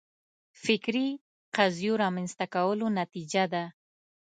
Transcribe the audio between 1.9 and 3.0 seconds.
رامنځته کولو